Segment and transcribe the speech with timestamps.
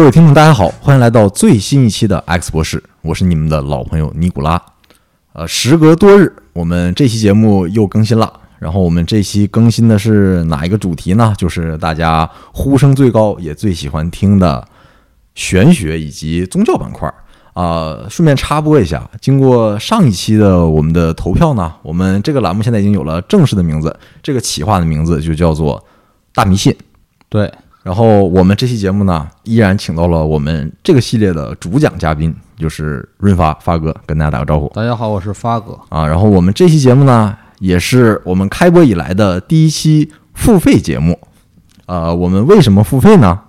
[0.00, 4.58] 各位听众，大家好，欢迎来到最新一期的 X 博士，我是你们的老朋友尼古拉。
[5.34, 8.32] 呃，时隔多日，我们这期节目又更新了。
[8.58, 11.34] 然后我们这期更新的是哪一个主题呢？
[11.36, 14.66] 就是大家呼声最高也最喜欢听的
[15.34, 17.14] 玄学以及宗教板块儿。
[17.52, 25.84] 啊，顺便插播一下，经过上一期的我们的投票呢，我们这个栏目现在已经有了正式的名字，这个企划的名字就叫做
[26.32, 26.74] “大迷信”。
[27.28, 27.52] 对，
[27.82, 35.78] 然后我们这期节目呢，依然请到了我们这个系列的主讲嘉宾，就是润发发哥，跟大家打个招呼大家好，我是发哥。
[35.88, 36.06] 啊。
[36.06, 41.18] 然后我们这期节目呢，也是我们开播以来的第一期付费节目。
[41.86, 43.40] 呃，我们为什么付费呢？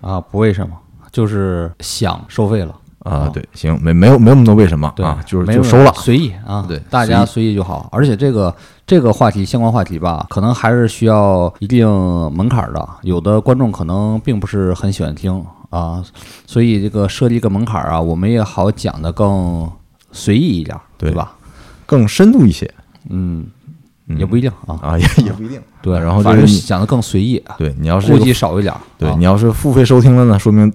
[0.00, 0.76] 啊，不为什么，
[1.10, 2.74] 就是想收费了。
[3.04, 5.92] 啊，对，行，没没有没有那么多为什么对啊，就是没有就收了。
[5.94, 7.88] 随意啊，对大家随随意就好。
[7.92, 8.52] 而且这个
[8.86, 11.86] 这个话题相关话题吧，可能还是需要一定
[12.32, 12.88] 门槛儿的。
[13.02, 16.02] 有的观众可能并不是很喜欢听啊，
[16.46, 19.70] 所以这个设立一个门槛儿啊，我们也好讲的更
[20.10, 21.34] 随意一点儿，对吧？
[21.84, 22.72] 更深度一些
[23.10, 23.44] 嗯，
[24.08, 24.80] 嗯也不一定啊。
[24.80, 25.60] 啊，也也不一定。
[25.82, 30.72] 对，然后反正这个你讲的更随意，对你要是顾这个忌少一点对你要是付费收听了呢，说明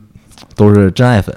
[0.55, 1.35] 都是真爱粉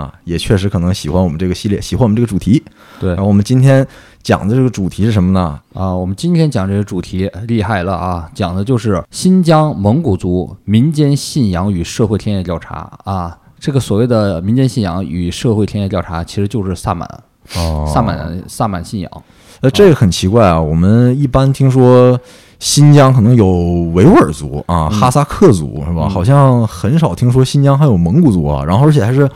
[0.00, 2.62] 啊，也确实可能喜欢我们这个系列，喜欢我们这个主题。
[2.98, 3.86] 对然后我们今天
[4.22, 5.60] 讲的这个主题是什么呢？
[5.74, 13.36] 啊，我们今天讲这个主题厉害了啊，讲的就是新疆蒙古族民间信仰与社会田野调查啊。
[13.58, 17.06] 这个所谓的民间信仰与社会田野调查，其实就是萨满，
[17.56, 19.10] 哦萨满萨满信仰。
[19.60, 22.18] 呃，这个很奇怪啊，我们一般听说
[22.58, 23.46] 新疆可能有
[23.92, 26.04] 维吾尔族啊、嗯哈萨克族是吧？
[26.04, 29.28] 嗯好像很少听说新疆还有蒙古族啊，然后而且还是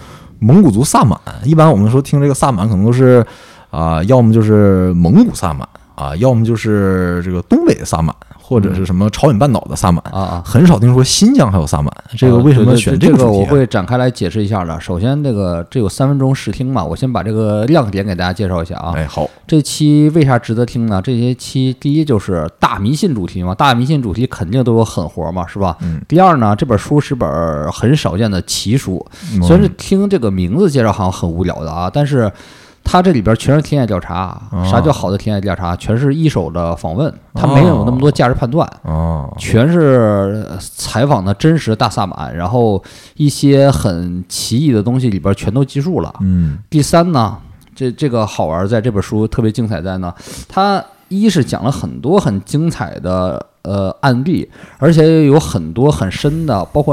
[0.44, 1.18] 蒙古族萨满。
[1.42, 3.24] 一般我们说听这个萨满，可能都是
[3.70, 8.14] 啊、要么就是蒙古萨满啊，要么就是这个东北的萨满，
[8.46, 10.04] 或者是什么朝鲜半岛的萨满。
[10.12, 13.26] 啊啊，很少听说新疆还有萨满，这个啊为什么对对对这个？
[13.26, 14.78] 我会展开来解释一下的。
[14.78, 18.92] 首先，这个这有三分钟试听嘛，我先把这个亮点给大家介绍一下啊。
[18.94, 21.00] 哎，好，这期为啥值得听呢？
[21.02, 25.76] 这些期第一就是大迷信主题嘛，大迷信主题肯定都有狠活嘛，是吧？
[25.80, 32.30] 嗯第二呢，这本书是本儿很少见的奇书，嗯虽然是听这个名字介绍好像很无聊的啊，但是
[32.84, 34.40] 它这里边全是田野调查。
[34.52, 35.74] 哦啥叫好的田野调查？
[35.76, 38.68] 全是一手的访问，他没有那么多价值判断。
[38.82, 42.82] 哦，全是呃采访的真实大萨满，然后
[43.16, 46.12] 一些很奇异的东西里边全都记述了。
[46.20, 47.36] 嗯第三呢，
[47.74, 50.12] 这这个好玩，在这本书特别精彩在呢，
[50.48, 56.92] 它一是讲了很多很精彩的呃案例，而且有很多很深的，包括